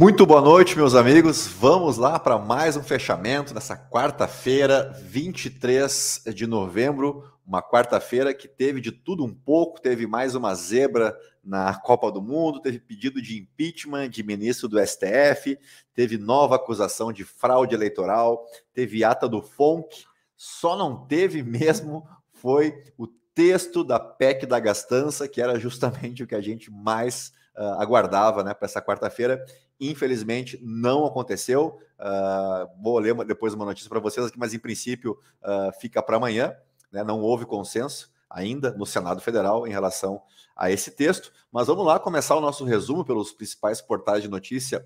[0.00, 1.48] Muito boa noite, meus amigos.
[1.48, 7.24] Vamos lá para mais um fechamento nessa quarta-feira, 23 de novembro.
[7.44, 12.22] Uma quarta-feira que teve de tudo um pouco, teve mais uma zebra na Copa do
[12.22, 15.58] Mundo, teve pedido de impeachment de ministro do STF,
[15.92, 20.04] teve nova acusação de fraude eleitoral, teve ata do FONC,
[20.36, 26.26] só não teve mesmo foi o texto da PEC da gastança, que era justamente o
[26.28, 29.44] que a gente mais uh, aguardava né, para essa quarta-feira.
[29.80, 31.78] Infelizmente, não aconteceu.
[31.98, 36.16] Uh, vou ler depois uma notícia para vocês aqui, mas em princípio uh, fica para
[36.16, 36.54] amanhã.
[36.90, 37.04] Né?
[37.04, 40.20] Não houve consenso ainda no Senado Federal em relação
[40.56, 41.32] a esse texto.
[41.52, 44.84] Mas vamos lá começar o nosso resumo pelos principais portais de notícia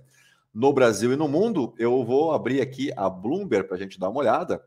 [0.52, 1.74] no Brasil e no mundo.
[1.78, 4.62] Eu vou abrir aqui a Bloomberg para a gente dar uma olhada.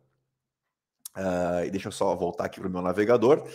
[1.16, 3.48] Uh, e deixa eu só voltar aqui para o meu navegador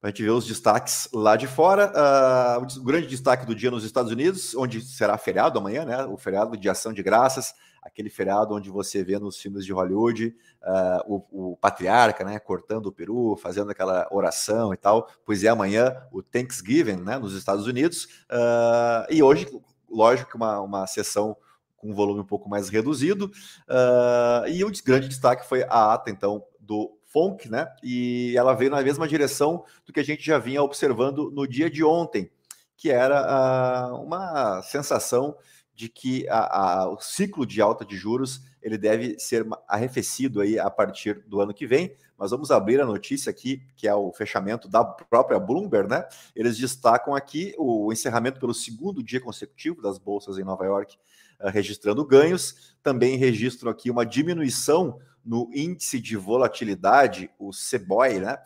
[0.00, 1.92] para a gente ver os destaques lá de fora.
[2.60, 6.04] Uh, o grande destaque do dia nos Estados Unidos, onde será feriado amanhã, né?
[6.04, 10.34] O feriado de ação de graças, aquele feriado onde você vê nos filmes de Hollywood
[10.62, 12.38] uh, o, o, patriarca, né?
[12.38, 15.08] Cortando o peru, fazendo aquela oração e tal.
[15.24, 17.18] Pois é, amanhã o Thanksgiving, né?
[17.18, 18.04] Nos Estados Unidos.
[18.30, 19.48] Uh, e hoje,
[19.90, 21.36] lógico uma, uma sessão
[21.76, 23.30] com um volume um pouco mais reduzido.
[24.48, 27.66] e o grande destaque foi a ata, então, do FONC, né?
[27.82, 31.70] E ela veio na mesma direção do que a gente já vinha observando no dia
[31.70, 32.30] de ontem,
[32.76, 35.36] que era uh, uma sensação
[35.74, 40.58] de que a, a, o ciclo de alta de juros ele deve ser arrefecido aí
[40.58, 41.94] a partir do ano que vem.
[42.18, 46.04] Mas vamos abrir a notícia aqui, que é o fechamento da própria Bloomberg, né?
[46.34, 50.96] Eles destacam aqui o encerramento pelo segundo dia consecutivo das bolsas em Nova York,
[51.38, 52.74] uh, registrando ganhos.
[52.82, 58.38] Também registram aqui uma diminuição no índice de volatilidade, o CBOI, né,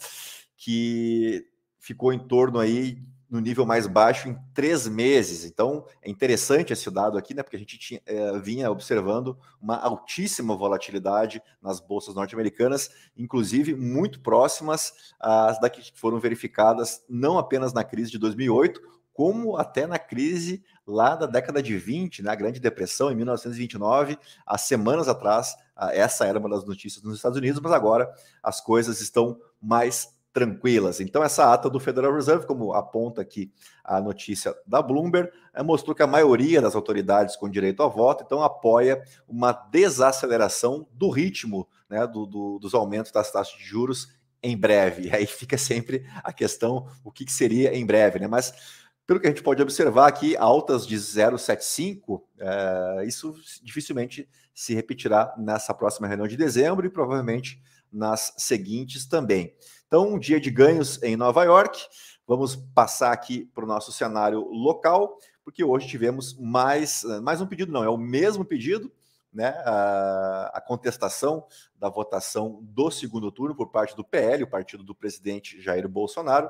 [0.56, 1.46] que
[1.78, 2.98] ficou em torno aí
[3.30, 5.44] no nível mais baixo em três meses.
[5.44, 7.44] Então, é interessante esse dado aqui, né?
[7.44, 14.20] Porque a gente tinha, é, vinha observando uma altíssima volatilidade nas bolsas norte-americanas, inclusive muito
[14.20, 18.80] próximas às daqui que foram verificadas não apenas na crise de 2008,
[19.12, 24.19] como até na crise lá da década de 20, na né, Grande Depressão, em 1929,
[24.44, 25.54] há semanas atrás,
[25.92, 31.00] essa era uma das notícias nos Estados Unidos, mas agora as coisas estão mais tranquilas.
[31.00, 33.52] Então, essa ata do Federal Reserve, como aponta aqui
[33.82, 38.22] a notícia da Bloomberg, eh, mostrou que a maioria das autoridades com direito a voto
[38.24, 44.08] então apoia uma desaceleração do ritmo né, do, do, dos aumentos das taxas de juros
[44.42, 45.08] em breve.
[45.08, 48.28] E aí fica sempre a questão: o que, que seria em breve, né?
[48.28, 48.52] Mas
[49.10, 55.34] pelo que a gente pode observar aqui, altas de 0,75, é, isso dificilmente se repetirá
[55.37, 57.60] nessa próxima reunião de dezembro e provavelmente
[57.91, 59.53] nas seguintes também.
[59.88, 61.81] Então, um dia de ganhos em Nova York.
[62.25, 67.72] Vamos passar aqui para o nosso cenário local, porque hoje tivemos mais, mais um pedido,
[67.72, 68.93] não, é o mesmo pedido,
[69.32, 71.44] né, a, a, contestação
[71.75, 76.49] da votação do segundo turno por parte do PL, o partido do presidente Jair Bolsonaro.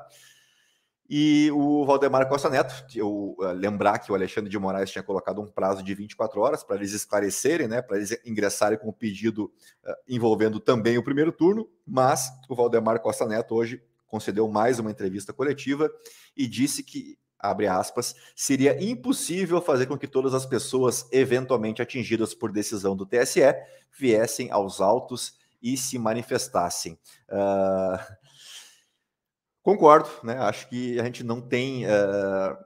[1.13, 5.41] E o Valdemar Costa Neto, eu uh, lembrar que o Alexandre de Moraes tinha colocado
[5.41, 9.51] um prazo de 24 horas para eles esclarecerem, né, para eles ingressarem com o pedido
[9.83, 14.89] uh, envolvendo também o primeiro turno, mas o Valdemar Costa Neto hoje concedeu mais uma
[14.89, 15.91] entrevista coletiva
[16.35, 22.33] e disse que, abre aspas, seria impossível fazer com que todas as pessoas eventualmente atingidas
[22.33, 23.41] por decisão do TSE
[23.99, 26.97] viessem aos autos e se manifestassem.
[27.29, 27.99] Uh,
[29.63, 30.37] Concordo, né?
[30.39, 32.57] Acho que a gente não tem uh,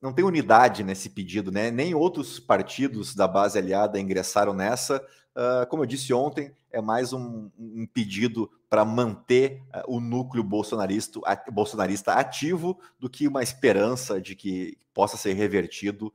[0.00, 1.70] não tem unidade nesse pedido, né?
[1.70, 5.04] Nem outros partidos da base aliada ingressaram nessa.
[5.34, 10.44] Uh, como eu disse ontem, é mais um, um pedido para manter uh, o núcleo
[10.44, 11.18] bolsonarista,
[11.50, 16.12] bolsonarista ativo do que uma esperança de que possa ser revertido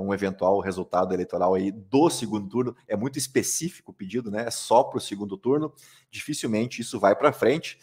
[0.00, 2.74] um eventual resultado eleitoral aí do segundo turno.
[2.88, 4.46] É muito específico o pedido, né?
[4.46, 5.72] É só para o segundo turno.
[6.10, 7.78] Dificilmente isso vai para frente.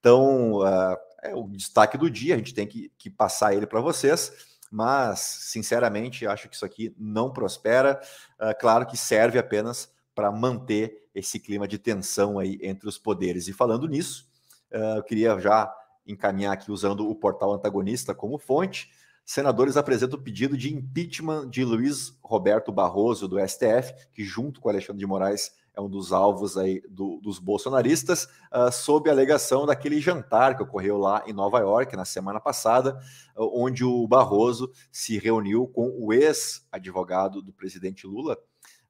[0.00, 3.80] Então, uh, é o destaque do dia, a gente tem que, que passar ele para
[3.80, 4.32] vocês,
[4.70, 8.00] mas, sinceramente, acho que isso aqui não prospera.
[8.40, 13.48] Uh, claro que serve apenas para manter esse clima de tensão aí entre os poderes.
[13.48, 14.28] E falando nisso,
[14.72, 15.74] uh, eu queria já
[16.06, 18.90] encaminhar aqui usando o portal antagonista como fonte.
[19.24, 24.68] Senadores apresentam o pedido de impeachment de Luiz Roberto Barroso, do STF, que, junto com
[24.68, 29.66] Alexandre de Moraes, é um dos alvos aí do, dos bolsonaristas, uh, sob a alegação
[29.66, 33.00] daquele jantar que ocorreu lá em Nova York na semana passada,
[33.36, 38.36] uh, onde o Barroso se reuniu com o ex-advogado do presidente Lula,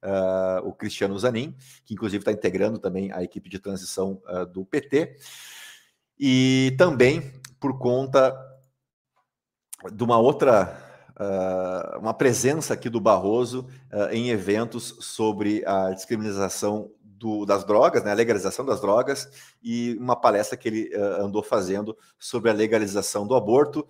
[0.03, 1.55] uh, o Cristiano Zanin,
[1.85, 4.21] que inclusive está integrando também a equipe de transição
[4.53, 5.15] do PT,
[6.19, 8.35] e também por conta
[9.91, 10.90] de uma outra
[11.21, 18.03] uh, uma presença aqui do Barroso uh, em eventos sobre a descriminalização do, das drogas,
[18.03, 19.29] né, a legalização das drogas,
[19.61, 23.87] e uma palestra que ele uh, andou fazendo sobre a legalização do aborto.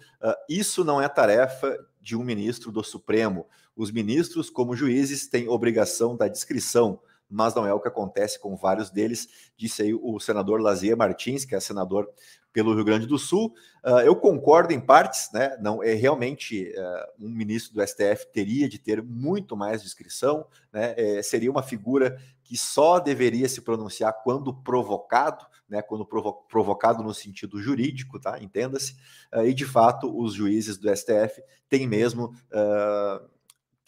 [0.49, 3.47] isso não é tarefa de um ministro do Supremo.
[3.75, 6.99] Os ministros, como juízes, têm obrigação da discrição
[7.31, 11.45] mas não é o que acontece com vários deles, disse aí o senador Lazier Martins,
[11.45, 12.07] que é senador
[12.53, 13.53] pelo Rio Grande do Sul.
[13.83, 15.57] Uh, eu concordo em partes, né?
[15.61, 20.93] Não é realmente uh, um ministro do STF teria de ter muito mais discrição, né?
[20.97, 25.81] É, seria uma figura que só deveria se pronunciar quando provocado, né?
[25.81, 28.37] Quando provo provocado no sentido jurídico, tá?
[28.41, 28.95] Entenda-se.
[29.33, 32.35] Uh, e de fato, os juízes do STF têm mesmo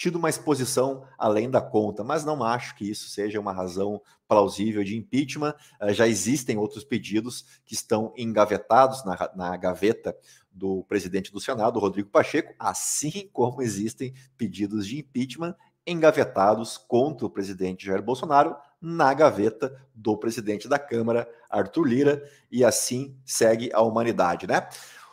[0.04, 4.84] tido uma exposição além da conta, mas não acho que isso seja uma razão plausível
[4.84, 5.56] de impeachment.
[5.82, 10.14] Uh, já existem outros pedidos que estão engavetados na, na gaveta
[10.52, 15.56] do presidente do Senado, Rodrigo Pacheco, assim como existem pedidos de impeachment
[15.88, 22.66] engavetados contra o presidente Jair Bolsonaro na gaveta do presidente da Câmara, Arthur Lira, e
[22.66, 24.68] assim segue a humanidade, né?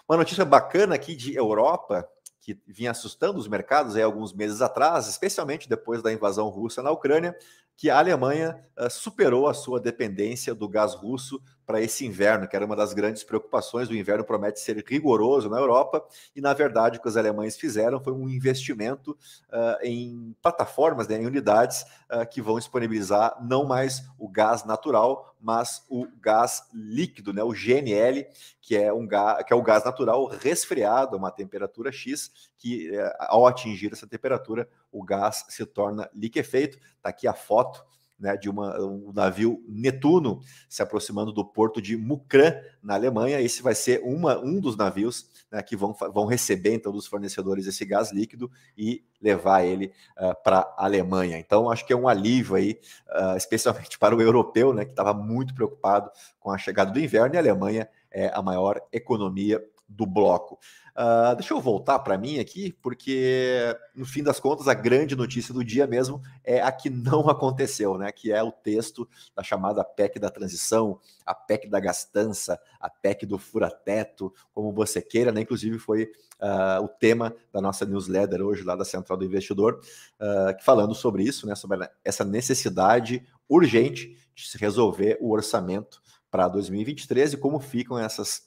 [0.08, 2.08] Uma notícia bacana aqui de Europa,
[2.40, 6.90] que vinha assustando os mercados aí alguns meses atrás, especialmente depois da invasão russa na
[6.90, 7.37] Ucrânia,
[7.81, 12.55] que a Alemanha uh, superou a sua dependência do gás russo para esse inverno, que
[12.55, 13.88] era uma das grandes preocupações.
[13.88, 16.05] O inverno promete ser rigoroso na Europa,
[16.37, 19.12] e na verdade o que os alemães fizeram foi um investimento
[19.49, 25.35] uh, em plataformas, né, em unidades uh, que vão disponibilizar não mais o gás natural,
[25.41, 28.26] mas o gás líquido, né, o GNL,
[28.61, 32.91] que é, um gás, que é o gás natural resfriado a uma temperatura X, que
[33.21, 36.78] ao atingir essa temperatura, o gás se torna liquefeito.
[36.96, 37.84] Está aqui a foto
[38.20, 43.40] né, de uma, um navio Netuno se aproximando do porto de Mukran, na Alemanha.
[43.40, 47.66] Esse vai ser uma, um dos navios né, que vão, vão receber, então, dos fornecedores
[47.66, 51.38] esse gás líquido e levar ele uh, para a Alemanha.
[51.38, 52.78] Então, acho que é um alívio aí,
[53.08, 57.34] uh, especialmente para o europeu, né, que estava muito preocupado com a chegada do inverno,
[57.34, 60.58] e a Alemanha é a maior economia do bloco.
[60.90, 65.52] Uh, deixa eu voltar para mim aqui, porque no fim das contas a grande notícia
[65.52, 68.12] do dia mesmo é a que não aconteceu, né?
[68.12, 73.26] Que é o texto da chamada PEC da transição, a PEC da gastança, a PEC
[73.26, 75.40] do furateto, como você queira, né?
[75.40, 76.04] Inclusive foi
[76.40, 79.81] uh, o tema da nossa newsletter hoje lá da Central do Investidor,
[80.20, 81.54] uh, falando sobre isso, né?
[81.54, 86.00] Sobre essa necessidade urgente de se resolver o orçamento
[86.31, 88.42] para 2023 e como ficam essas,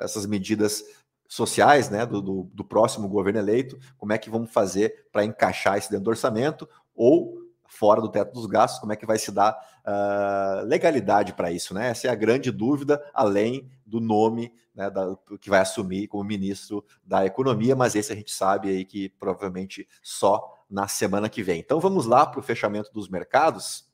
[0.00, 0.82] essas medidas
[1.26, 5.78] sociais né, do, do, do, próximo governo eleito, como é que vamos fazer para encaixar
[5.78, 9.32] isso dentro do orçamento ou fora do teto dos gastos, como é que vai se
[9.32, 11.88] dar uh, legalidade para isso, né?
[11.88, 16.84] Essa é a grande dúvida, além do nome né, da, que vai assumir como ministro
[17.02, 21.60] da Economia, mas esse a gente sabe aí que provavelmente só na semana que vem.
[21.60, 23.90] Então vamos lá para o fechamento dos mercados.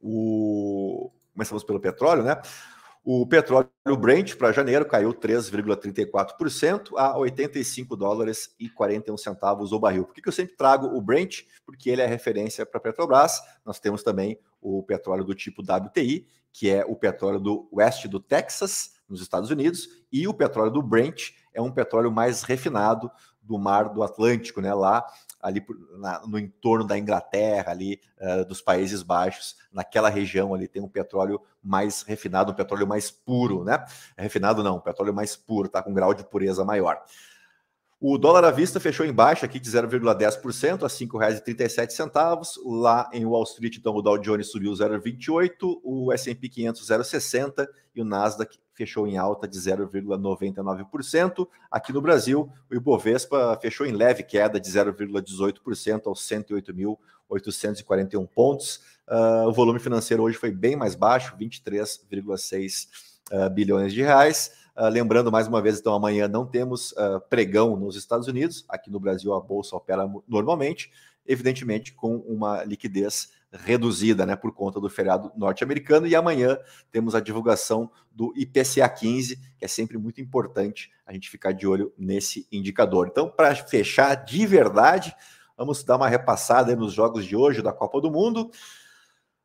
[0.00, 1.10] O...
[1.34, 2.40] Começamos pelo petróleo, né?
[3.08, 3.70] O petróleo
[4.00, 10.04] Brent para janeiro caiu 3,34% a 85 dólares e 41 centavos o barril.
[10.04, 11.42] Por que, que eu sempre trago o Brent?
[11.64, 13.40] Porque ele é referência para a Petrobras.
[13.64, 18.18] Nós temos também o petróleo do tipo WTI, que é o petróleo do oeste do
[18.18, 23.08] Texas, nos Estados Unidos, e o petróleo do Brent é um petróleo mais refinado
[23.46, 24.72] do mar do Atlântico, né?
[24.74, 25.04] Lá
[25.40, 25.64] ali
[25.98, 30.88] na, no entorno da Inglaterra, ali uh, dos Países Baixos, naquela região ali tem um
[30.88, 33.84] petróleo mais refinado, um petróleo mais puro, né?
[34.16, 37.00] Refinado não, um petróleo mais puro, tá com um grau de pureza maior.
[37.98, 42.52] O dólar à vista fechou em baixa aqui de 0,10% a R$ 5,37.
[42.64, 48.02] Lá em Wall Street, então, o Dow Jones subiu 0,28%, o S&P 500 0,60% e
[48.02, 51.48] o Nasdaq fechou em alta de 0,99%.
[51.70, 58.82] Aqui no Brasil, o Ibovespa fechou em leve queda de 0,18% aos 108.841 pontos.
[59.08, 62.88] Uh, o volume financeiro hoje foi bem mais baixo, 23,6
[63.32, 64.52] uh, bilhões de reais.
[64.76, 68.66] Uh, lembrando mais uma vez, então, amanhã não temos uh, pregão nos Estados Unidos.
[68.68, 70.92] Aqui no Brasil, a bolsa opera normalmente,
[71.26, 76.06] evidentemente com uma liquidez reduzida, né, por conta do feriado norte-americano.
[76.06, 76.58] E amanhã
[76.90, 81.66] temos a divulgação do IPCA 15, que é sempre muito importante a gente ficar de
[81.66, 83.08] olho nesse indicador.
[83.08, 85.14] Então, para fechar de verdade,
[85.56, 88.50] vamos dar uma repassada nos jogos de hoje da Copa do Mundo.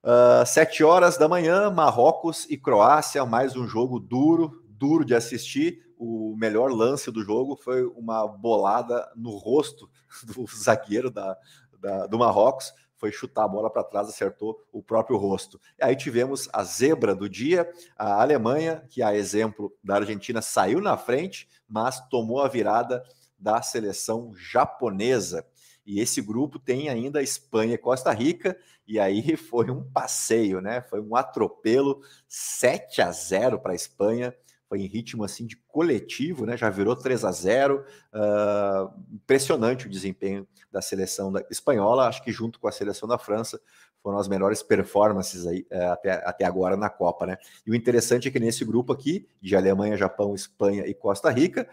[0.03, 5.79] Uh, sete horas da manhã, Marrocos e Croácia, mais um jogo duro, duro de assistir.
[5.95, 9.87] O melhor lance do jogo foi uma bolada no rosto
[10.25, 11.37] do zagueiro da,
[11.79, 12.73] da do Marrocos.
[13.01, 15.59] Foi chutar a bola para trás, acertou o próprio rosto.
[15.81, 17.67] Aí tivemos a zebra do dia,
[17.97, 23.03] a Alemanha, que a exemplo da Argentina saiu na frente, mas tomou a virada
[23.39, 25.43] da seleção japonesa.
[25.83, 28.55] E esse grupo tem ainda Espanha e Costa Rica,
[28.87, 30.83] e aí foi um passeio, né?
[30.83, 34.31] Foi um atropelo 7 a 0 para a Espanha.
[34.71, 36.55] Foi em ritmo assim de coletivo, né?
[36.55, 37.83] Já virou 3 a 0.
[38.13, 42.07] Uh, impressionante o desempenho da seleção da espanhola.
[42.07, 43.59] Acho que junto com a seleção da França
[44.01, 47.37] foram as melhores performances aí uh, até, até agora na Copa, né?
[47.67, 51.67] E o interessante é que nesse grupo aqui, de Alemanha, Japão, Espanha e Costa Rica,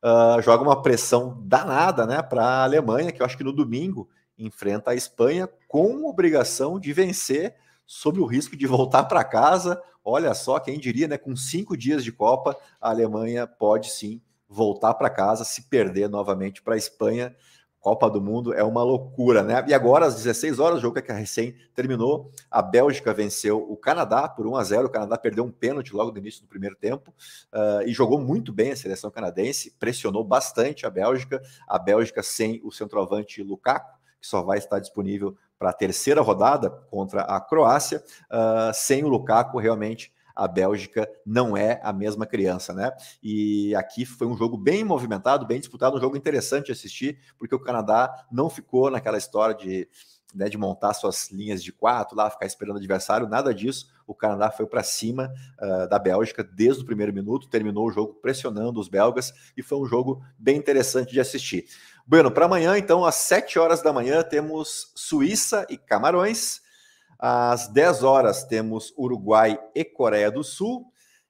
[0.00, 4.08] uh, joga uma pressão danada né, para a Alemanha, que eu acho que no domingo
[4.38, 9.82] enfrenta a Espanha com obrigação de vencer sob o risco de voltar para casa.
[10.04, 11.16] Olha só, quem diria, né?
[11.16, 16.62] Com cinco dias de Copa, a Alemanha pode sim voltar para casa, se perder novamente
[16.62, 17.34] para a Espanha.
[17.80, 19.62] Copa do Mundo é uma loucura, né?
[19.68, 24.26] E agora, às 16 horas, o jogo que recém terminou, a Bélgica venceu o Canadá
[24.26, 27.12] por 1 a 0 O Canadá perdeu um pênalti logo no início do primeiro tempo
[27.52, 31.42] uh, e jogou muito bem a seleção canadense, pressionou bastante a Bélgica.
[31.68, 36.70] A Bélgica sem o centroavante Lukaku, que só vai estar disponível para a terceira rodada
[36.70, 38.02] contra a Croácia.
[38.30, 42.90] Uh, sem o Lukaku, realmente a Bélgica não é a mesma criança, né?
[43.22, 47.54] E aqui foi um jogo bem movimentado, bem disputado, um jogo interessante de assistir, porque
[47.54, 49.88] o Canadá não ficou naquela história de,
[50.34, 53.92] né, de montar suas linhas de quatro lá, ficar esperando o adversário, nada disso.
[54.06, 58.14] O Canadá foi para cima uh, da Bélgica desde o primeiro minuto, terminou o jogo
[58.14, 61.64] pressionando os belgas e foi um jogo bem interessante de assistir.
[62.06, 66.60] Bueno, para amanhã, então, às 7 horas da manhã, temos Suíça e Camarões.
[67.18, 70.84] Às 10 horas temos Uruguai e Coreia do Sul.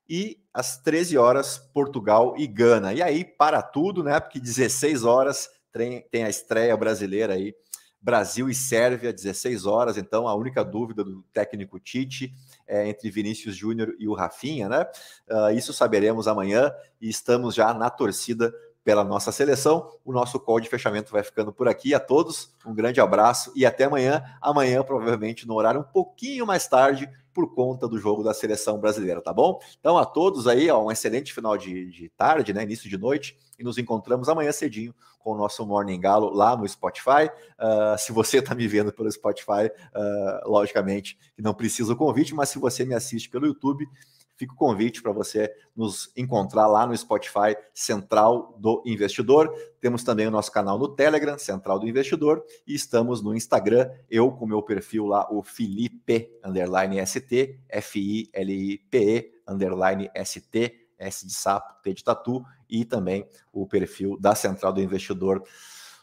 [0.08, 2.92] E às 13 horas, Portugal e Gana.
[2.92, 4.18] E aí, para tudo, né?
[4.18, 7.54] Porque 16 horas tem, a estreia brasileira aí.
[8.02, 9.96] Brasil e Sérvia, 16 horas.
[9.96, 12.34] Então, a única dúvida do técnico Tite
[12.66, 14.86] é entre Vinícius Júnior e o Rafinha, né?
[15.30, 18.52] Uh, isso saberemos amanhã e estamos já na torcida
[18.84, 19.90] pela nossa seleção.
[20.04, 21.94] O nosso call de fechamento vai ficando por aqui.
[21.94, 24.22] A todos, um grande abraço e até amanhã.
[24.40, 29.20] Amanhã, provavelmente, no horário um pouquinho mais tarde, por conta do jogo da seleção brasileira,
[29.20, 29.58] tá bom?
[29.80, 32.62] Então, a todos aí, ó, um excelente final de, de tarde, né?
[32.62, 36.68] Início de noite, e nos encontramos amanhã cedinho com o nosso Morning Galo lá no
[36.68, 37.30] Spotify.
[37.58, 42.34] Uh, se você está me vendo pelo Spotify, uh, logicamente que não precisa o convite,
[42.34, 43.88] mas se você me assiste pelo YouTube,
[44.36, 49.52] fica o convite para você nos encontrar lá no Spotify Central do Investidor.
[49.80, 54.30] Temos também o nosso canal no Telegram, Central do Investidor, e estamos no Instagram, eu
[54.30, 61.92] com meu perfil lá, o Felipe underline ST, F-I-L-I-P-E underline ST, S de sapo, T
[61.92, 65.42] de tatu, e também o perfil da Central do Investidor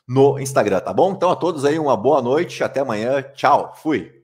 [0.07, 1.11] no Instagram, tá bom?
[1.13, 4.20] Então a todos aí uma boa noite, até amanhã, tchau, fui!